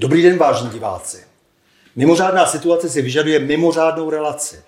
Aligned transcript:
Dobrý 0.00 0.22
den, 0.22 0.38
vážení 0.38 0.70
diváci. 0.70 1.24
Mimořádná 1.96 2.46
situace 2.46 2.88
si 2.88 3.02
vyžaduje 3.02 3.38
mimořádnou 3.38 4.10
relaci. 4.10 4.62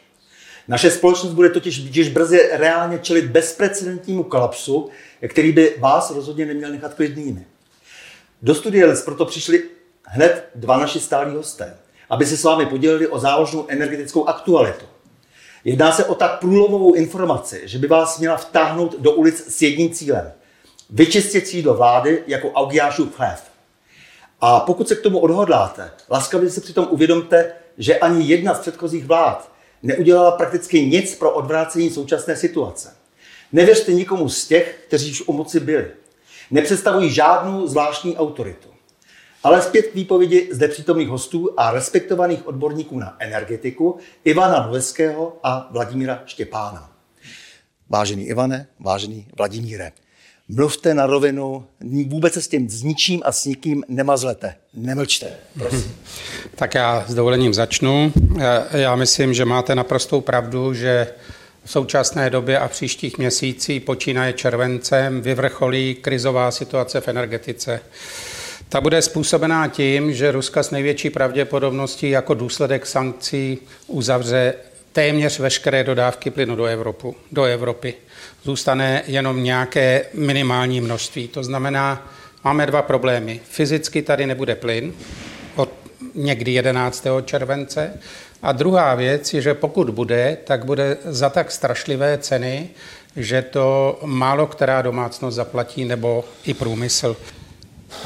Naše 0.68 0.90
společnost 0.90 1.32
bude 1.32 1.50
totiž 1.50 1.76
již 1.78 2.08
brzy 2.08 2.50
reálně 2.52 2.98
čelit 2.98 3.24
bezprecedentnímu 3.24 4.22
kolapsu, 4.22 4.90
který 5.28 5.52
by 5.52 5.76
vás 5.78 6.10
rozhodně 6.10 6.46
neměl 6.46 6.70
nechat 6.70 6.94
klidnými. 6.94 7.46
Do 8.42 8.54
studie 8.54 8.86
Les 8.86 9.02
proto 9.02 9.24
přišli 9.24 9.62
hned 10.04 10.48
dva 10.54 10.76
naši 10.76 11.00
stálí 11.00 11.36
hosté, 11.36 11.76
aby 12.10 12.26
se 12.26 12.36
s 12.36 12.44
vámi 12.44 12.66
podělili 12.66 13.08
o 13.08 13.18
záložnou 13.18 13.66
energetickou 13.68 14.24
aktualitu. 14.24 14.86
Jedná 15.64 15.92
se 15.92 16.04
o 16.04 16.14
tak 16.14 16.40
průlomovou 16.40 16.94
informaci, 16.94 17.62
že 17.64 17.78
by 17.78 17.86
vás 17.86 18.18
měla 18.18 18.36
vtáhnout 18.36 19.00
do 19.00 19.12
ulic 19.12 19.44
s 19.56 19.62
jedním 19.62 19.90
cílem. 19.90 20.32
Vyčistit 20.90 21.48
sídlo 21.48 21.74
vlády 21.74 22.22
jako 22.26 22.50
Augiášův 22.50 23.14
chlév. 23.14 23.51
A 24.44 24.60
pokud 24.60 24.88
se 24.88 24.96
k 24.96 25.02
tomu 25.02 25.18
odhodláte, 25.18 25.90
laskavě 26.10 26.50
si 26.50 26.60
přitom 26.60 26.86
uvědomte, 26.90 27.52
že 27.78 27.98
ani 27.98 28.26
jedna 28.26 28.54
z 28.54 28.58
předchozích 28.58 29.04
vlád 29.04 29.52
neudělala 29.82 30.30
prakticky 30.30 30.86
nic 30.86 31.14
pro 31.14 31.30
odvrácení 31.30 31.90
současné 31.90 32.36
situace. 32.36 32.96
Nevěřte 33.52 33.92
nikomu 33.92 34.28
z 34.28 34.46
těch, 34.46 34.84
kteří 34.86 35.10
už 35.10 35.22
u 35.26 35.32
moci 35.32 35.60
byli. 35.60 35.90
Nepředstavují 36.50 37.10
žádnou 37.10 37.66
zvláštní 37.66 38.16
autoritu. 38.16 38.68
Ale 39.42 39.62
zpět 39.62 39.82
k 39.82 39.94
výpovědi 39.94 40.48
zde 40.52 40.68
přítomných 40.68 41.08
hostů 41.08 41.50
a 41.56 41.70
respektovaných 41.70 42.46
odborníků 42.46 42.98
na 42.98 43.16
energetiku 43.18 43.98
Ivana 44.24 44.66
Noveského 44.66 45.36
a 45.42 45.68
Vladimíra 45.70 46.22
Štěpána. 46.26 46.92
Vážený 47.88 48.26
Ivane, 48.26 48.66
vážený 48.80 49.28
Vladimíre, 49.38 49.92
mluvte 50.56 50.94
na 50.94 51.06
rovinu, 51.06 51.64
vůbec 52.06 52.34
se 52.34 52.42
s 52.42 52.48
tím 52.48 52.70
s 52.70 52.82
ničím 52.82 53.20
a 53.24 53.32
s 53.32 53.44
nikým 53.44 53.84
nemazlete. 53.88 54.54
Nemlčte, 54.74 55.26
prosím. 55.58 55.94
Tak 56.54 56.74
já 56.74 57.04
s 57.08 57.14
dovolením 57.14 57.54
začnu. 57.54 58.12
Já 58.70 58.96
myslím, 58.96 59.34
že 59.34 59.44
máte 59.44 59.74
naprostou 59.74 60.20
pravdu, 60.20 60.74
že 60.74 61.06
v 61.64 61.70
současné 61.70 62.30
době 62.30 62.58
a 62.58 62.68
příštích 62.68 63.18
měsících 63.18 63.82
počínaje 63.82 64.32
červencem 64.32 65.20
vyvrcholí 65.20 65.94
krizová 65.94 66.50
situace 66.50 67.00
v 67.00 67.08
energetice. 67.08 67.80
Ta 68.68 68.80
bude 68.80 69.02
způsobená 69.02 69.68
tím, 69.68 70.14
že 70.14 70.32
Ruska 70.32 70.62
s 70.62 70.70
největší 70.70 71.10
pravděpodobností 71.10 72.10
jako 72.10 72.34
důsledek 72.34 72.86
sankcí 72.86 73.58
uzavře 73.86 74.54
téměř 74.92 75.38
veškeré 75.38 75.84
dodávky 75.84 76.30
plynu 76.30 76.56
do, 76.56 76.64
Evropu, 76.64 77.16
do 77.32 77.44
Evropy. 77.44 77.94
Zůstane 78.42 79.02
jenom 79.06 79.42
nějaké 79.42 80.04
minimální 80.14 80.80
množství. 80.80 81.28
To 81.28 81.42
znamená, 81.42 82.12
máme 82.44 82.66
dva 82.66 82.82
problémy. 82.82 83.40
Fyzicky 83.44 84.02
tady 84.02 84.26
nebude 84.26 84.54
plyn 84.54 84.92
od 85.56 85.70
někdy 86.14 86.52
11. 86.52 87.06
července 87.24 88.00
a 88.42 88.52
druhá 88.52 88.94
věc 88.94 89.34
je, 89.34 89.40
že 89.40 89.54
pokud 89.54 89.90
bude, 89.90 90.36
tak 90.44 90.64
bude 90.64 90.96
za 91.04 91.30
tak 91.30 91.50
strašlivé 91.50 92.18
ceny, 92.18 92.68
že 93.16 93.42
to 93.42 93.98
málo 94.04 94.46
která 94.46 94.82
domácnost 94.82 95.36
zaplatí 95.36 95.84
nebo 95.84 96.24
i 96.44 96.54
průmysl. 96.54 97.16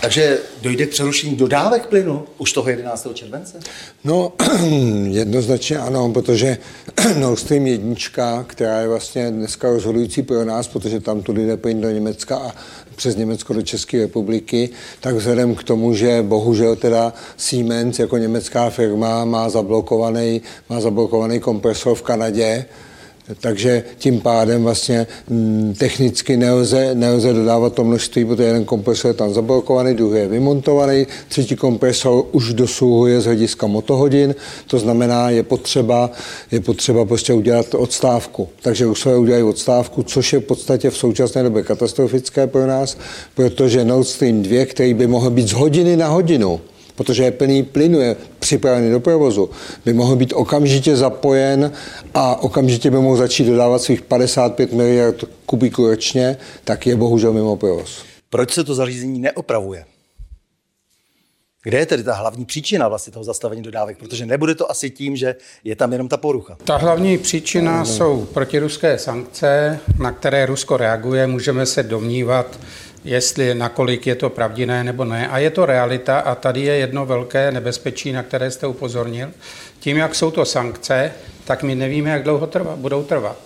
Takže 0.00 0.38
dojde 0.62 0.86
k 0.86 0.90
přerušení 0.90 1.36
dodávek 1.36 1.86
plynu 1.86 2.24
už 2.38 2.52
toho 2.52 2.70
11. 2.70 3.06
července? 3.14 3.60
No, 4.04 4.32
jednoznačně 5.10 5.78
ano, 5.78 6.12
protože 6.12 6.58
Nord 7.18 7.38
Stream 7.38 7.66
1, 7.66 8.44
která 8.46 8.80
je 8.80 8.88
vlastně 8.88 9.30
dneska 9.30 9.70
rozhodující 9.70 10.22
pro 10.22 10.44
nás, 10.44 10.68
protože 10.68 11.00
tam 11.00 11.22
tu 11.22 11.32
jde 11.32 11.56
plyn 11.56 11.80
do 11.80 11.90
Německa 11.90 12.36
a 12.36 12.54
přes 12.96 13.16
Německo 13.16 13.52
do 13.52 13.62
České 13.62 13.98
republiky, 13.98 14.68
tak 15.00 15.14
vzhledem 15.14 15.54
k 15.54 15.64
tomu, 15.64 15.94
že 15.94 16.22
bohužel 16.22 16.76
teda 16.76 17.12
Siemens 17.36 17.98
jako 17.98 18.18
německá 18.18 18.70
firma 18.70 19.24
má 19.24 19.48
zablokovaný, 19.48 20.42
má 20.68 20.80
zablokovaný 20.80 21.40
kompresor 21.40 21.94
v 21.94 22.02
Kanadě, 22.02 22.64
takže 23.40 23.84
tím 23.98 24.20
pádem 24.20 24.62
vlastně 24.62 25.06
mm, 25.28 25.74
technicky 25.78 26.36
nelze, 26.36 26.94
nelze 26.94 27.32
dodávat 27.32 27.74
to 27.74 27.84
množství, 27.84 28.24
protože 28.24 28.42
jeden 28.42 28.64
kompresor 28.64 29.08
je 29.08 29.14
tam 29.14 29.34
zablokovaný, 29.34 29.94
druhý 29.94 30.18
je 30.18 30.28
vymontovaný, 30.28 31.06
třetí 31.28 31.56
kompresor 31.56 32.24
už 32.32 32.52
dosluhuje 32.52 33.20
z 33.20 33.24
hlediska 33.24 33.66
motohodin, 33.66 34.34
to 34.66 34.78
znamená, 34.78 35.30
je 35.30 35.42
potřeba, 35.42 36.10
je 36.50 36.60
potřeba 36.60 37.04
prostě 37.04 37.32
udělat 37.32 37.74
odstávku. 37.74 38.48
Takže 38.62 38.84
Rusové 38.84 39.16
udělají 39.18 39.42
odstávku, 39.42 40.02
což 40.02 40.32
je 40.32 40.38
v 40.38 40.44
podstatě 40.44 40.90
v 40.90 40.96
současné 40.96 41.42
době 41.42 41.62
katastrofické 41.62 42.46
pro 42.46 42.66
nás, 42.66 42.98
protože 43.34 43.84
Nord 43.84 44.08
Stream 44.08 44.42
2, 44.42 44.66
který 44.66 44.94
by 44.94 45.06
mohl 45.06 45.30
být 45.30 45.48
z 45.48 45.52
hodiny 45.52 45.96
na 45.96 46.08
hodinu, 46.08 46.60
protože 46.96 47.24
je 47.24 47.30
plný 47.30 47.62
plynu, 47.62 48.00
je 48.00 48.16
připravený 48.38 48.90
do 48.90 49.00
provozu, 49.00 49.50
by 49.84 49.92
mohl 49.92 50.16
být 50.16 50.32
okamžitě 50.32 50.96
zapojen 50.96 51.72
a 52.14 52.42
okamžitě 52.42 52.90
by 52.90 52.96
mohl 52.96 53.16
začít 53.16 53.44
dodávat 53.44 53.82
svých 53.82 54.02
55 54.02 54.72
miliard 54.72 55.24
kubíků 55.46 55.86
ročně, 55.86 56.36
tak 56.64 56.86
je 56.86 56.96
bohužel 56.96 57.32
mimo 57.32 57.56
provoz. 57.56 58.04
Proč 58.30 58.54
se 58.54 58.64
to 58.64 58.74
zařízení 58.74 59.18
neopravuje? 59.18 59.84
Kde 61.66 61.78
je 61.78 61.86
tedy 61.86 62.02
ta 62.02 62.14
hlavní 62.14 62.44
příčina 62.44 62.88
vlastně 62.88 63.12
toho 63.12 63.24
zastavení 63.24 63.62
dodávek? 63.62 63.98
Protože 63.98 64.26
nebude 64.26 64.54
to 64.54 64.70
asi 64.70 64.90
tím, 64.90 65.16
že 65.16 65.34
je 65.64 65.76
tam 65.76 65.92
jenom 65.92 66.08
ta 66.08 66.16
porucha. 66.16 66.56
Ta 66.64 66.76
hlavní 66.76 67.18
příčina 67.18 67.84
jsou 67.84 68.24
protiruské 68.24 68.98
sankce, 68.98 69.78
na 69.98 70.12
které 70.12 70.46
Rusko 70.46 70.76
reaguje. 70.76 71.26
Můžeme 71.26 71.66
se 71.66 71.82
domnívat, 71.82 72.58
jestli 73.06 73.54
nakolik 73.54 74.06
je 74.06 74.14
to 74.14 74.30
pravdivé 74.30 74.84
nebo 74.84 75.04
ne. 75.04 75.28
A 75.28 75.38
je 75.38 75.50
to 75.50 75.66
realita 75.66 76.18
a 76.18 76.34
tady 76.34 76.60
je 76.60 76.76
jedno 76.76 77.06
velké 77.06 77.52
nebezpečí, 77.52 78.12
na 78.12 78.22
které 78.22 78.50
jste 78.50 78.66
upozornil. 78.66 79.30
Tím, 79.80 79.96
jak 79.96 80.14
jsou 80.14 80.30
to 80.30 80.44
sankce, 80.44 81.12
tak 81.44 81.62
my 81.62 81.74
nevíme, 81.74 82.10
jak 82.10 82.22
dlouho 82.22 82.46
trva, 82.46 82.76
budou 82.76 83.04
trvat. 83.04 83.38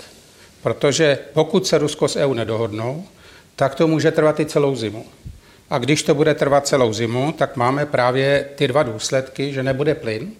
Protože 0.62 1.18
pokud 1.32 1.66
se 1.66 1.78
Rusko 1.78 2.08
s 2.08 2.16
EU 2.16 2.34
nedohodnou, 2.34 3.04
tak 3.56 3.74
to 3.74 3.88
může 3.88 4.10
trvat 4.10 4.40
i 4.40 4.46
celou 4.46 4.76
zimu. 4.76 5.04
A 5.70 5.78
když 5.78 6.02
to 6.02 6.14
bude 6.14 6.34
trvat 6.34 6.66
celou 6.66 6.92
zimu, 6.92 7.32
tak 7.32 7.56
máme 7.56 7.86
právě 7.86 8.48
ty 8.54 8.68
dva 8.68 8.82
důsledky, 8.82 9.52
že 9.52 9.62
nebude 9.62 9.94
plyn. 9.94 10.30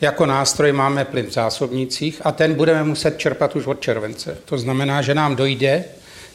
Jako 0.00 0.26
nástroj 0.26 0.72
máme 0.72 1.04
plyn 1.04 1.26
v 1.26 1.32
zásobnících 1.32 2.20
a 2.24 2.32
ten 2.32 2.54
budeme 2.54 2.84
muset 2.84 3.18
čerpat 3.18 3.56
už 3.56 3.66
od 3.66 3.80
července. 3.80 4.38
To 4.44 4.58
znamená, 4.58 5.02
že 5.02 5.14
nám 5.14 5.36
dojde 5.36 5.84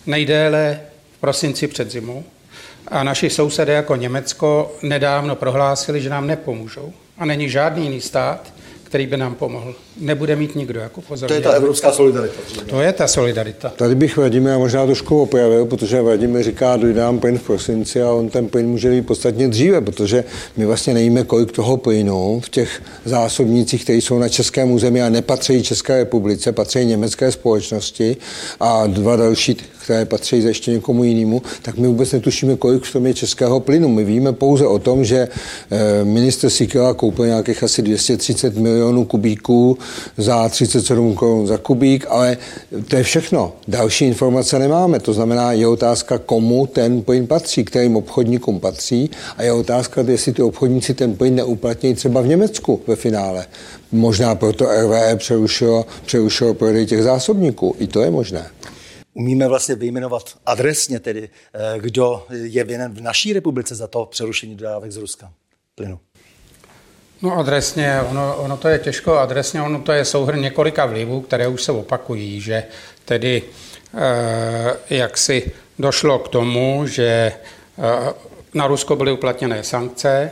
nejdéle 0.06 0.80
prosinci 1.24 1.68
před 1.68 1.92
zimou. 1.92 2.24
A 2.88 3.04
naši 3.04 3.30
sousedé 3.30 3.74
jako 3.74 3.96
Německo 3.96 4.76
nedávno 4.82 5.36
prohlásili, 5.36 6.02
že 6.02 6.10
nám 6.10 6.28
nepomůžou. 6.28 6.94
A 7.18 7.26
není 7.26 7.50
žádný 7.50 7.84
jiný 7.84 8.02
stát, 8.02 8.54
který 8.84 9.08
by 9.08 9.18
nám 9.18 9.36
pomohl. 9.36 9.76
Nebude 9.98 10.36
mít 10.36 10.56
nikdo 10.56 10.80
jako 10.80 11.02
pozor. 11.02 11.28
To 11.28 11.34
je 11.34 11.42
ta 11.42 11.52
evropská 11.52 11.92
solidarita. 11.92 12.42
To 12.70 12.82
je 12.82 12.94
ta 12.94 13.08
solidarita. 13.08 13.70
Tady 13.70 13.96
bych 13.96 14.18
Vladimíra 14.18 14.58
možná 14.58 14.86
trošku 14.86 15.22
opravil, 15.22 15.66
protože 15.66 16.02
Vladimír 16.02 16.44
říká, 16.44 16.78
dojde 16.78 17.02
nám 17.02 17.20
plyn 17.20 17.38
v 17.38 17.44
prosinci 17.44 18.02
a 18.02 18.12
on 18.12 18.30
ten 18.30 18.48
plyn 18.48 18.68
může 18.68 18.90
být 18.90 19.02
podstatně 19.02 19.48
dříve, 19.48 19.82
protože 19.82 20.24
my 20.58 20.66
vlastně 20.66 20.94
nevíme, 20.94 21.24
kolik 21.24 21.52
toho 21.52 21.78
plynu 21.78 22.42
v 22.46 22.50
těch 22.50 22.82
zásobnících, 23.06 23.84
které 23.84 23.98
jsou 23.98 24.20
na 24.20 24.30
českém 24.30 24.72
území 24.72 25.02
a 25.02 25.10
nepatří 25.10 25.64
České 25.64 25.98
republice, 25.98 26.52
patří 26.52 26.86
německé 26.86 27.32
společnosti 27.32 28.18
a 28.60 28.88
dva 28.88 29.16
další 29.16 29.58
které 29.84 30.06
patří 30.06 30.42
za 30.42 30.48
ještě 30.48 30.72
někomu 30.72 31.04
jinému, 31.04 31.42
tak 31.62 31.78
my 31.78 31.88
vůbec 31.88 32.12
netušíme, 32.12 32.56
kolik 32.56 32.84
v 32.84 32.94
tom 32.94 33.06
je 33.06 33.14
českého 33.14 33.60
plynu. 33.60 33.90
My 33.90 34.04
víme 34.04 34.34
pouze 34.34 34.68
o 34.68 34.80
tom, 34.80 35.06
že 35.06 35.28
eh, 35.28 36.04
minister 36.04 36.50
Sikela 36.50 36.94
koupil 36.94 37.26
nějakých 37.26 37.64
asi 37.64 37.82
230 37.82 38.58
milionů 38.58 39.06
kubíků 39.06 39.78
za 40.18 40.50
37 40.50 41.16
korun 41.16 41.48
za 41.48 41.58
kubík, 41.58 42.06
ale 42.10 42.38
to 42.88 42.96
je 42.96 43.04
všechno. 43.04 43.54
Další 43.68 44.06
informace 44.06 44.60
nemáme. 44.60 45.00
To 45.00 45.14
znamená, 45.14 45.52
je 45.52 45.68
otázka, 45.68 46.18
komu 46.18 46.68
ten 46.68 47.02
plyn 47.02 47.28
patří, 47.28 47.64
kterým 47.64 47.96
obchodníkům 47.96 48.60
patří 48.60 49.10
a 49.38 49.44
je 49.44 49.52
otázka, 49.52 50.02
jestli 50.02 50.34
ty 50.34 50.42
obchodníci 50.42 50.94
ten 50.94 51.16
plyn 51.16 51.36
neuplatní 51.36 51.96
třeba 51.96 52.22
v 52.22 52.28
Německu 52.28 52.82
ve 52.88 52.96
finále. 52.96 53.46
Možná 53.92 54.36
proto 54.36 54.66
RVE 54.66 55.16
přerušilo, 55.16 55.86
přerušilo 56.06 56.54
prodej 56.54 56.86
těch 56.86 57.04
zásobníků. 57.04 57.76
I 57.80 57.88
to 57.88 58.02
je 58.02 58.12
možné 58.12 58.46
umíme 59.14 59.48
vlastně 59.48 59.76
vyjmenovat 59.76 60.38
adresně 60.46 61.00
tedy, 61.00 61.30
eh, 61.54 61.80
kdo 61.80 62.26
je 62.30 62.64
vinen 62.64 62.94
v 62.94 63.02
naší 63.02 63.34
republice 63.34 63.76
za 63.76 63.88
to 63.88 64.06
přerušení 64.06 64.56
dodávek 64.56 64.92
z 64.92 64.98
Ruska 64.98 65.34
plynu. 65.76 66.00
No 67.24 67.38
adresně, 67.40 68.02
ono, 68.10 68.36
ono 68.36 68.58
to 68.58 68.68
je 68.68 68.80
těžko 68.80 69.18
adresně, 69.18 69.62
ono 69.62 69.80
to 69.80 69.92
je 69.92 70.06
souhrn 70.06 70.42
několika 70.42 70.86
vlivů, 70.86 71.22
které 71.22 71.48
už 71.48 71.64
se 71.64 71.72
opakují, 71.72 72.42
že 72.42 72.64
tedy 73.06 73.42
eh, 73.98 74.76
jak 74.90 75.18
si 75.18 75.52
došlo 75.80 76.20
k 76.20 76.28
tomu, 76.28 76.88
že 76.88 77.04
eh, 77.04 78.14
na 78.54 78.68
Rusko 78.68 78.96
byly 78.96 79.12
uplatněné 79.12 79.64
sankce, 79.64 80.32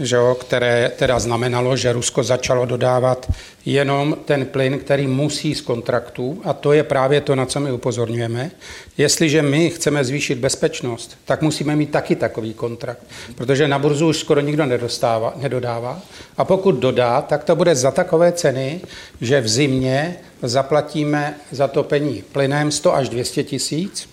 že 0.00 0.16
jo, 0.16 0.36
které 0.40 0.92
teda 0.96 1.18
znamenalo, 1.18 1.76
že 1.76 1.92
Rusko 1.92 2.22
začalo 2.22 2.66
dodávat 2.66 3.32
jenom 3.64 4.16
ten 4.24 4.46
plyn, 4.46 4.78
který 4.78 5.06
musí 5.06 5.54
z 5.54 5.60
kontraktů 5.60 6.40
a 6.44 6.52
to 6.52 6.72
je 6.72 6.82
právě 6.82 7.20
to, 7.20 7.36
na 7.36 7.46
co 7.46 7.60
my 7.60 7.72
upozorňujeme. 7.72 8.50
Jestliže 8.98 9.42
my 9.42 9.70
chceme 9.70 10.04
zvýšit 10.04 10.38
bezpečnost, 10.38 11.18
tak 11.24 11.42
musíme 11.42 11.76
mít 11.76 11.90
taky 11.90 12.16
takový 12.16 12.54
kontrakt, 12.54 13.02
protože 13.34 13.68
na 13.68 13.78
burzu 13.78 14.08
už 14.08 14.18
skoro 14.18 14.40
nikdo 14.40 14.66
nedostává, 14.66 15.32
nedodává 15.36 16.02
a 16.36 16.44
pokud 16.44 16.72
dodá, 16.72 17.22
tak 17.22 17.44
to 17.44 17.56
bude 17.56 17.74
za 17.74 17.90
takové 17.90 18.32
ceny, 18.32 18.80
že 19.20 19.40
v 19.40 19.48
zimě 19.48 20.16
zaplatíme 20.42 21.34
za 21.50 21.68
topení 21.68 22.22
plynem 22.32 22.70
100 22.70 22.94
až 22.94 23.08
200 23.08 23.44
tisíc 23.44 24.08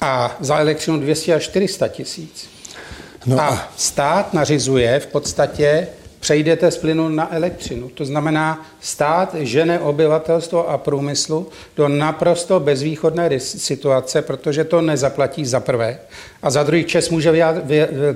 a 0.00 0.36
za 0.40 0.58
elektřinu 0.58 1.00
200 1.00 1.34
až 1.34 1.42
400 1.42 1.88
tisíc. 1.88 2.59
No 3.26 3.40
a 3.40 3.68
stát 3.76 4.34
nařizuje 4.34 5.00
v 5.00 5.06
podstatě, 5.06 5.88
přejdete 6.20 6.70
z 6.70 6.78
plynu 6.78 7.08
na 7.08 7.34
elektřinu. 7.34 7.88
To 7.88 8.04
znamená, 8.04 8.66
stát 8.80 9.34
žene 9.38 9.80
obyvatelstvo 9.80 10.68
a 10.68 10.78
průmyslu 10.78 11.48
do 11.76 11.88
naprosto 11.88 12.60
bezvýchodné 12.60 13.40
situace, 13.40 14.22
protože 14.22 14.64
to 14.64 14.80
nezaplatí 14.80 15.46
za 15.46 15.60
prvé. 15.60 15.98
A 16.42 16.50
za 16.50 16.62
druhý 16.62 16.84
Čes 16.84 17.10
může 17.10 17.32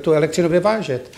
tu 0.01 0.13
elektřinu 0.13 0.49
vyvážet. 0.49 1.11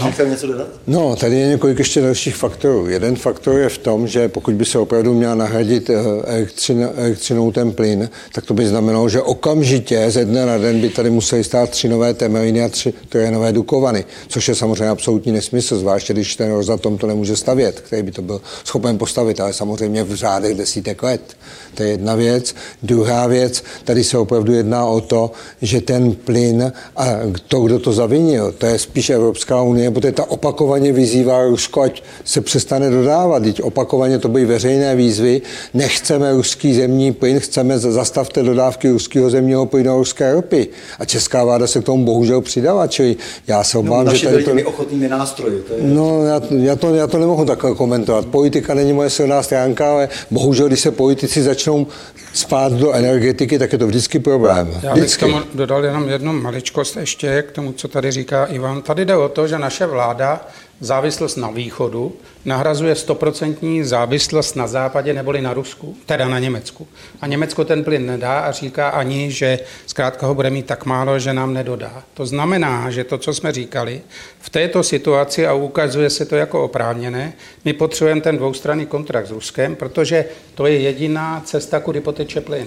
No. 0.00 0.24
něco? 0.24 0.46
No, 0.86 1.16
tady 1.16 1.36
je 1.36 1.48
několik 1.48 1.78
ještě 1.78 2.00
dalších 2.00 2.36
faktorů. 2.36 2.88
Jeden 2.88 3.16
faktor 3.16 3.58
je 3.58 3.68
v 3.68 3.78
tom, 3.78 4.08
že 4.08 4.28
pokud 4.28 4.54
by 4.54 4.64
se 4.64 4.78
opravdu 4.78 5.14
měl 5.14 5.36
nahradit 5.36 5.90
eh, 5.90 5.94
elektřin, 6.24 6.88
elektřinou 6.96 7.52
ten 7.52 7.72
plyn, 7.72 8.10
tak 8.32 8.46
to 8.46 8.54
by 8.54 8.66
znamenalo, 8.66 9.08
že 9.08 9.22
okamžitě 9.22 10.10
ze 10.10 10.24
dne 10.24 10.46
na 10.46 10.58
den 10.58 10.80
by 10.80 10.88
tady 10.88 11.10
museli 11.10 11.44
stát 11.44 11.70
tři 11.70 11.88
nové 11.88 12.14
temeliny 12.14 12.62
a 12.62 12.68
tři 12.68 12.94
nové 13.30 13.52
dukovany, 13.52 14.04
což 14.28 14.48
je 14.48 14.54
samozřejmě 14.54 14.88
absolutní 14.88 15.32
nesmysl, 15.32 15.78
zvláště 15.78 16.12
když 16.12 16.36
ten 16.36 16.52
Rosatom 16.52 16.98
to 16.98 17.06
nemůže 17.06 17.36
stavět, 17.36 17.80
který 17.80 18.02
by 18.02 18.10
to 18.10 18.22
byl 18.22 18.40
schopen 18.64 18.98
postavit, 18.98 19.40
ale 19.40 19.52
samozřejmě 19.52 20.04
v 20.04 20.14
řádech 20.14 20.56
desítek 20.56 21.02
let. 21.02 21.36
To 21.74 21.82
je 21.82 21.88
jedna 21.88 22.14
věc. 22.14 22.54
Druhá 22.82 23.26
věc, 23.26 23.64
tady 23.84 24.04
se 24.04 24.18
opravdu 24.18 24.52
jedná 24.52 24.86
o 24.86 25.00
to, 25.00 25.30
že 25.62 25.80
ten 25.80 26.12
plyn 26.12 26.72
a 26.96 27.06
to, 27.48 27.60
kdo 27.60 27.78
to 27.78 27.92
zavinil, 27.92 28.52
to 28.52 28.66
je 28.66 28.78
spíš 28.78 29.10
Evropská 29.10 29.61
unie, 29.62 29.90
protože 29.90 30.12
ta 30.12 30.30
opakovaně 30.30 30.92
vyzývá 30.92 31.44
Rusko, 31.44 31.82
ať 31.82 32.02
se 32.24 32.40
přestane 32.40 32.90
dodávat. 32.90 33.42
Teď 33.42 33.62
opakovaně 33.62 34.18
to 34.18 34.28
byly 34.28 34.44
veřejné 34.44 34.96
výzvy. 34.96 35.42
Nechceme 35.74 36.32
ruský 36.32 36.74
zemní 36.74 37.12
plyn, 37.12 37.40
chceme 37.40 37.78
zastavte 37.78 38.42
dodávky 38.42 38.90
ruského 38.90 39.30
zemního 39.30 39.66
plynu 39.66 39.92
a 39.92 39.96
ruské 39.96 40.32
ropy. 40.32 40.68
A 40.98 41.04
česká 41.04 41.44
vláda 41.44 41.66
se 41.66 41.80
k 41.80 41.84
tomu 41.84 42.04
bohužel 42.04 42.40
přidala, 42.40 42.86
čili 42.86 43.16
já 43.46 43.64
se 43.64 43.78
obávám, 43.78 44.06
no, 44.06 44.14
že 44.14 44.28
tady 44.28 44.44
to... 44.44 44.68
ochotnými 44.68 45.08
nástroji. 45.08 45.62
To 45.68 45.74
je... 45.74 45.80
No, 45.82 46.24
já, 46.24 46.40
já, 46.58 46.76
to, 46.76 46.94
já 46.94 47.06
to 47.06 47.18
nemohu 47.18 47.44
takhle 47.44 47.74
komentovat. 47.74 48.26
Politika 48.26 48.74
není 48.74 48.92
moje 48.92 49.10
silná 49.10 49.42
stránka, 49.42 49.92
ale 49.92 50.08
bohužel, 50.30 50.68
když 50.68 50.80
se 50.80 50.90
politici 50.90 51.42
začnou 51.42 51.86
spát 52.32 52.72
do 52.72 52.92
energetiky, 52.92 53.58
tak 53.58 53.72
je 53.72 53.78
to 53.78 53.86
vždycky 53.86 54.18
problém. 54.18 54.80
Já 54.82 54.94
bych 54.94 55.16
k 55.16 55.20
tomu 55.20 55.40
dodal 55.54 55.84
jenom 55.84 56.08
jednu 56.08 56.32
maličkost 56.32 56.96
ještě 56.96 57.42
k 57.42 57.52
tomu, 57.52 57.72
co 57.72 57.88
tady 57.88 58.10
říká 58.10 58.44
Ivan. 58.44 58.82
Tady 58.82 59.04
jde 59.04 59.16
o 59.16 59.28
to, 59.28 59.46
že 59.46 59.58
naše 59.58 59.86
vláda 59.86 60.48
závislost 60.82 61.36
na 61.36 61.50
východu 61.50 62.12
nahrazuje 62.44 62.94
stoprocentní 62.94 63.84
závislost 63.84 64.56
na 64.56 64.66
západě 64.66 65.14
neboli 65.14 65.42
na 65.42 65.54
Rusku, 65.54 65.96
teda 66.06 66.28
na 66.28 66.38
Německu. 66.38 66.86
A 67.20 67.26
Německo 67.26 67.64
ten 67.64 67.84
plyn 67.84 68.06
nedá 68.06 68.40
a 68.40 68.52
říká 68.52 68.88
ani, 68.88 69.30
že 69.30 69.58
zkrátka 69.86 70.26
ho 70.26 70.34
bude 70.34 70.50
mít 70.50 70.66
tak 70.66 70.84
málo, 70.84 71.18
že 71.18 71.32
nám 71.32 71.54
nedodá. 71.54 72.02
To 72.14 72.26
znamená, 72.26 72.90
že 72.90 73.04
to, 73.04 73.18
co 73.18 73.34
jsme 73.34 73.52
říkali, 73.52 74.00
v 74.40 74.50
této 74.50 74.82
situaci, 74.82 75.46
a 75.46 75.54
ukazuje 75.54 76.10
se 76.10 76.24
to 76.24 76.36
jako 76.36 76.64
oprávněné, 76.64 77.32
my 77.64 77.72
potřebujeme 77.72 78.20
ten 78.20 78.36
dvoustranný 78.36 78.86
kontrakt 78.86 79.26
s 79.26 79.30
Ruskem, 79.30 79.76
protože 79.76 80.24
to 80.54 80.66
je 80.66 80.78
jediná 80.78 81.42
cesta, 81.44 81.80
kudy 81.80 82.00
poteče 82.00 82.40
plyn. 82.40 82.66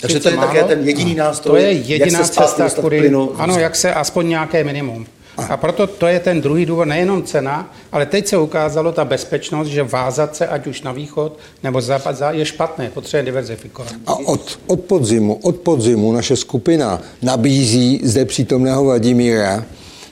Takže 0.00 0.20
to 0.20 0.28
je 0.28 0.36
málo, 0.36 0.48
také 0.48 0.64
ten 0.64 0.88
jediný 0.88 1.14
nástroj, 1.14 1.60
to 1.60 1.66
je 1.66 1.72
jediná 1.72 2.18
jak 2.18 2.26
se 2.26 2.32
cesta, 2.32 2.70
kudy, 2.80 3.12
ano, 3.36 3.58
jak 3.58 3.76
se 3.76 3.94
aspoň 3.94 4.28
nějaké 4.28 4.64
minimum. 4.64 5.06
A 5.38 5.56
proto 5.56 5.86
to 5.86 6.06
je 6.06 6.20
ten 6.20 6.40
druhý 6.40 6.66
důvod, 6.66 6.84
nejenom 6.84 7.22
cena, 7.22 7.74
ale 7.92 8.06
teď 8.06 8.26
se 8.26 8.38
ukázalo 8.38 8.92
ta 8.92 9.04
bezpečnost, 9.04 9.68
že 9.68 9.82
vázat 9.82 10.36
se 10.36 10.46
ať 10.46 10.66
už 10.66 10.82
na 10.82 10.92
východ 10.92 11.38
nebo 11.62 11.80
západ 11.80 12.16
je 12.30 12.44
špatné, 12.44 12.90
potřebuje 12.90 13.24
diverzifikovat. 13.24 13.92
A 14.06 14.14
od, 14.14 14.58
od 14.66 14.80
podzimu, 14.80 15.34
od 15.34 15.56
podzimu 15.56 16.12
naše 16.12 16.36
skupina 16.36 17.00
nabízí 17.22 18.00
zde 18.04 18.24
přítomného 18.24 18.84
Vladimíra, 18.84 19.64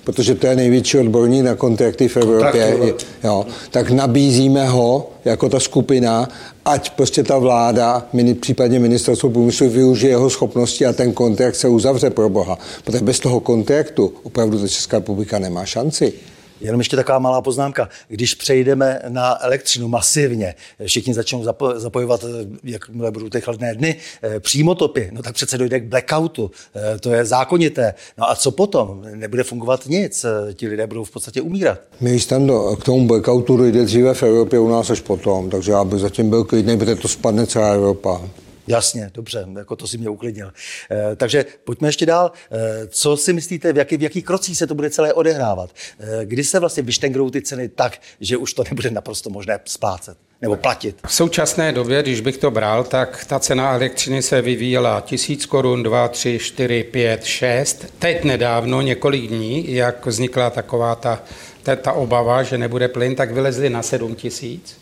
protože 0.05 0.35
to 0.35 0.47
je 0.47 0.57
největší 0.57 0.99
odborník 0.99 1.45
na 1.45 1.55
kontrakty 1.55 2.09
v 2.09 2.17
Evropě, 2.17 2.95
jo, 3.25 3.47
tak 3.71 3.91
nabízíme 3.91 4.69
ho 4.69 5.11
jako 5.25 5.49
ta 5.49 5.61
skupina, 5.61 6.29
ať 6.65 6.91
prostě 6.91 7.23
ta 7.23 7.39
vláda, 7.39 8.07
případně 8.41 8.79
ministerstvo 8.79 9.31
průmyslu 9.31 9.69
využije 9.69 10.11
jeho 10.11 10.31
schopnosti 10.31 10.87
a 10.87 10.93
ten 10.93 11.13
kontrakt 11.13 11.55
se 11.57 11.69
uzavře 11.69 12.11
pro 12.11 12.29
Boha. 12.29 12.59
Protože 12.85 13.05
bez 13.05 13.21
toho 13.21 13.41
kontraktu 13.41 14.13
opravdu 14.23 14.59
ta 14.59 14.69
Česká 14.69 14.97
republika 14.99 15.39
nemá 15.39 15.65
šanci. 15.65 16.13
Jenom 16.61 16.81
ještě 16.81 16.97
taková 16.97 17.19
malá 17.19 17.43
poznámka. 17.43 17.89
Když 18.09 18.35
přejdeme 18.35 19.01
na 19.09 19.45
elektřinu 19.45 19.89
masivně, 19.89 20.55
všichni 20.87 21.15
začnou 21.15 21.43
zapo- 21.43 21.79
zapojovat, 21.79 22.25
jakmile 22.65 23.11
budou 23.11 23.29
ty 23.29 23.41
chladné 23.41 23.75
dny, 23.75 23.97
eh, 24.23 24.41
přímotopy, 24.41 25.09
no 25.13 25.23
tak 25.23 25.35
přece 25.35 25.59
dojde 25.59 25.81
k 25.81 25.85
blackoutu. 25.85 26.51
Eh, 26.75 26.99
to 26.99 27.13
je 27.13 27.25
zákonité. 27.25 27.95
No 28.19 28.31
a 28.31 28.35
co 28.37 28.51
potom? 28.51 29.03
Nebude 29.15 29.43
fungovat 29.43 29.87
nic. 29.87 30.25
Eh, 30.25 30.55
ti 30.55 30.69
lidé 30.69 30.87
budou 30.87 31.05
v 31.05 31.11
podstatě 31.11 31.41
umírat. 31.41 31.79
My 32.01 32.19
do, 32.39 32.77
k 32.77 32.85
tomu 32.85 33.07
blackoutu 33.07 33.57
dojde 33.57 33.85
dříve 33.85 34.15
v 34.15 34.23
Evropě, 34.23 34.59
u 34.59 34.69
nás 34.69 34.91
až 34.91 35.01
potom. 35.01 35.51
Takže 35.51 35.73
já 35.73 35.85
bych 35.85 36.01
zatím 36.01 36.31
byl 36.31 36.45
klidný, 36.45 36.79
protože 36.79 36.95
to 36.97 37.09
spadne 37.09 37.47
celá 37.47 37.69
Evropa. 37.73 38.21
Jasně, 38.67 39.11
dobře, 39.15 39.47
jako 39.59 39.77
to 39.77 39.87
si 39.87 39.99
mě 39.99 40.09
uklidnil. 40.09 40.53
E, 40.91 41.17
takže 41.17 41.45
pojďme 41.65 41.89
ještě 41.89 42.07
dál. 42.07 42.33
E, 42.51 42.87
co 42.87 43.17
si 43.17 43.33
myslíte, 43.33 43.73
v, 43.73 43.77
jaký, 43.77 43.97
v 43.97 44.03
jakých 44.03 44.25
krocích 44.25 44.59
se 44.59 44.67
to 44.67 44.75
bude 44.75 44.91
celé 44.91 45.13
odehrávat? 45.13 45.71
E, 45.99 46.27
kdy 46.27 46.45
se 46.45 46.61
vlastně 46.61 46.83
vyštengrou 46.83 47.31
ty 47.31 47.43
ceny 47.43 47.69
tak, 47.69 48.01
že 48.21 48.37
už 48.37 48.55
to 48.55 48.65
nebude 48.65 48.91
naprosto 48.91 49.31
možné 49.31 49.61
splácet 49.65 50.19
nebo 50.41 50.57
platit? 50.57 50.97
V 51.07 51.15
současné 51.15 51.73
době, 51.73 52.03
když 52.03 52.21
bych 52.21 52.39
to 52.39 52.51
bral, 52.51 52.85
tak 52.85 53.25
ta 53.25 53.39
cena 53.39 53.73
elektřiny 53.73 54.23
se 54.23 54.43
vyvíjela 54.43 55.01
1000 55.01 55.47
korun, 55.47 55.83
2, 55.83 56.09
3, 56.09 56.39
4, 56.39 56.85
5, 56.85 57.25
6. 57.25 57.87
Teď 57.99 58.25
nedávno, 58.25 58.83
několik 58.83 59.29
dní, 59.29 59.75
jak 59.75 60.07
vznikla 60.07 60.51
taková 60.51 60.95
ta, 60.95 61.23
ta, 61.63 61.77
ta 61.77 61.93
obava, 61.93 62.43
že 62.43 62.59
nebude 62.59 62.89
plyn, 62.89 63.15
tak 63.15 63.31
vylezli 63.31 63.71
na 63.71 63.83
7000. 63.83 64.77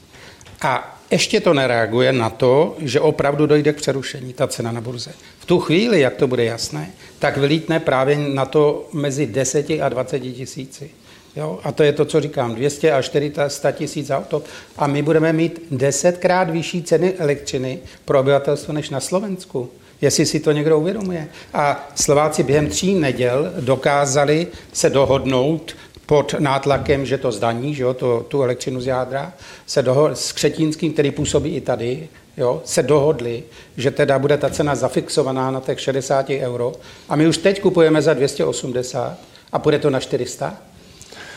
A 0.61 1.01
ještě 1.12 1.41
to 1.41 1.55
nereaguje 1.55 2.12
na 2.12 2.31
to, 2.31 2.76
že 2.79 3.00
opravdu 3.00 3.47
dojde 3.47 3.73
k 3.73 3.76
přerušení 3.76 4.32
ta 4.32 4.47
cena 4.47 4.73
na 4.73 4.81
burze. 4.81 5.12
V 5.38 5.47
tu 5.47 5.61
chvíli, 5.61 6.00
jak 6.00 6.16
to 6.16 6.26
bude 6.26 6.45
jasné, 6.45 6.90
tak 7.19 7.37
vylítne 7.37 7.81
právě 7.81 8.16
na 8.16 8.45
to 8.45 8.88
mezi 8.92 9.26
10 9.26 9.71
a 9.83 9.88
20 9.88 10.21
tisíci. 10.21 10.90
Jo? 11.37 11.61
A 11.64 11.73
to 11.73 11.83
je 11.83 11.92
to, 11.92 12.04
co 12.04 12.21
říkám, 12.21 12.54
200 12.54 12.92
až 12.92 13.04
400 13.04 13.73
tisíc 13.73 14.11
auto. 14.11 14.42
A 14.76 14.87
my 14.87 15.02
budeme 15.02 15.33
mít 15.33 15.62
desetkrát 15.71 16.50
vyšší 16.50 16.83
ceny 16.83 17.14
elektřiny 17.19 17.78
pro 18.04 18.21
obyvatelstvo 18.21 18.73
než 18.73 18.90
na 18.90 19.00
Slovensku. 19.00 19.71
Jestli 20.00 20.26
si 20.26 20.40
to 20.40 20.52
někdo 20.52 20.78
uvědomuje. 20.78 21.28
A 21.54 21.90
Slováci 21.95 22.42
během 22.42 22.69
tří 22.69 22.95
neděl 22.95 23.52
dokázali 23.61 24.47
se 24.73 24.90
dohodnout 24.90 25.76
pod 26.06 26.35
nátlakem, 26.38 27.06
že 27.06 27.18
to 27.18 27.32
zdaní, 27.32 27.75
že 27.75 27.82
jo, 27.82 27.94
to, 27.94 28.26
tu 28.28 28.42
elektřinu 28.42 28.80
z 28.80 28.87
jádra, 28.87 29.32
se 29.66 29.82
dohodli 29.82 30.16
s 30.16 30.32
Křetínským, 30.32 30.92
který 30.92 31.11
působí 31.11 31.56
i 31.56 31.61
tady, 31.61 32.09
jo, 32.37 32.62
se 32.64 32.82
dohodli, 32.82 33.42
že 33.76 33.90
teda 33.90 34.18
bude 34.18 34.37
ta 34.37 34.50
cena 34.50 34.75
zafixovaná 34.75 35.50
na 35.50 35.61
těch 35.61 35.80
60 35.80 36.30
euro 36.30 36.73
a 37.09 37.16
my 37.16 37.26
už 37.26 37.38
teď 37.38 37.61
kupujeme 37.61 38.02
za 38.02 38.14
280 38.14 39.18
a 39.52 39.59
půjde 39.59 39.78
to 39.78 39.90
na 39.90 40.00
400. 40.00 40.56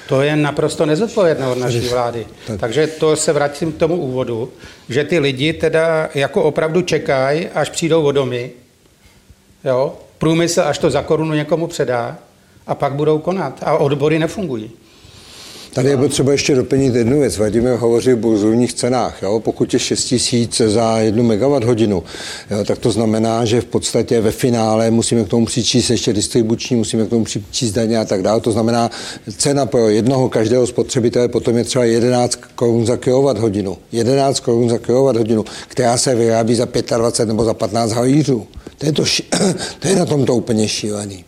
To 0.08 0.22
je 0.22 0.36
naprosto 0.36 0.86
nezodpovědné 0.86 1.48
od 1.48 1.58
naší 1.58 1.80
vlády. 1.80 2.28
Takže 2.60 2.88
to 2.88 3.16
se 3.16 3.34
vrátím 3.34 3.72
k 3.72 3.78
tomu 3.78 3.96
úvodu, 3.96 4.52
že 4.90 5.04
ty 5.04 5.20
lidi 5.20 5.54
teda 5.54 6.10
jako 6.16 6.44
opravdu 6.44 6.82
čekají, 6.82 7.48
až 7.48 7.70
přijdou 7.70 8.04
vodomy, 8.04 8.52
jo, 9.64 9.94
průmysl 10.18 10.62
až 10.62 10.78
to 10.78 10.90
za 10.90 11.02
korunu 11.02 11.34
někomu 11.34 11.68
předá 11.68 12.18
a 12.68 12.76
pak 12.76 12.94
budou 12.94 13.20
konat. 13.20 13.60
A 13.62 13.78
odbory 13.78 14.20
nefungují. 14.20 14.72
Tady 15.76 15.90
je 15.90 15.98
potřeba 15.98 16.32
ještě 16.32 16.56
doplnit 16.56 16.96
jednu 16.96 17.20
věc. 17.20 17.38
Vladimír 17.38 17.72
hovoří 17.72 18.14
o 18.14 18.18
burzovních 18.18 18.74
cenách. 18.74 19.22
Jo? 19.22 19.40
Pokud 19.40 19.74
je 19.74 19.80
6 19.80 20.06
tisíc 20.06 20.62
za 20.66 21.00
jednu 21.00 21.24
megawatt 21.24 21.66
hodinu, 21.66 22.04
jo, 22.52 22.66
tak 22.66 22.80
to 22.80 22.92
znamená, 22.92 23.46
že 23.46 23.62
v 23.62 23.66
podstatě 23.66 24.22
ve 24.22 24.32
finále 24.32 24.92
musíme 24.92 25.24
k 25.24 25.28
tomu 25.28 25.46
přičíst 25.46 25.90
ještě 25.90 26.14
distribuční, 26.14 26.76
musíme 26.76 27.06
k 27.06 27.10
tomu 27.10 27.24
přičíst 27.24 27.76
daně 27.76 28.00
a 28.00 28.06
tak 28.06 28.22
dále. 28.22 28.42
To 28.42 28.52
znamená, 28.52 28.92
cena 29.38 29.66
pro 29.66 29.90
jednoho 29.90 30.30
každého 30.30 30.68
spotřebitele 30.68 31.28
potom 31.28 31.58
je 31.58 31.64
třeba 31.64 31.86
11 31.86 32.40
korun 32.56 32.86
za 32.86 32.98
kilowatt 32.98 33.40
hodinu. 33.40 33.78
11 33.92 34.40
korun 34.40 34.70
za 34.70 34.78
kilowatt 34.78 35.18
hodinu, 35.18 35.46
která 35.68 35.98
se 35.98 36.16
vyrábí 36.16 36.56
za 36.56 36.68
25 36.98 37.28
nebo 37.28 37.46
za 37.46 37.54
15 37.54 37.92
halířů. 37.92 38.48
To 38.78 38.86
je, 38.86 38.92
to, 38.92 39.04
to 39.80 39.88
je 39.88 39.96
na 39.96 40.06
tom 40.06 40.26
to 40.26 40.36
úplně 40.36 40.68
šílený. 40.68 41.26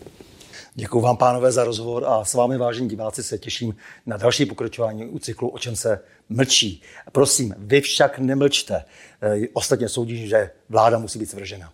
Děkuji 0.80 1.02
vám, 1.02 1.18
pánové, 1.18 1.52
za 1.52 1.64
rozhovor 1.64 2.06
a 2.08 2.26
s 2.26 2.34
vámi, 2.34 2.58
vážení 2.58 2.90
diváci, 2.90 3.24
se 3.24 3.38
těším 3.38 3.76
na 4.06 4.18
další 4.18 4.46
pokračování 4.46 5.06
u 5.06 5.20
cyklu 5.20 5.50
O 5.50 5.60
čem 5.60 5.76
se 5.76 6.00
mlčí. 6.30 6.82
Prosím, 7.12 7.56
vy 7.58 7.82
však 7.82 8.20
nemlčte. 8.20 8.86
Eh, 9.22 9.48
ostatně 9.54 9.90
soudím, 9.90 10.28
že 10.28 10.52
vláda 10.70 10.98
musí 10.98 11.20
být 11.20 11.30
svržena. 11.30 11.74